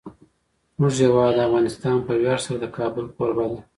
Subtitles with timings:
[0.77, 3.59] زموږ هیواد افغانستان په ویاړ سره د کابل کوربه دی.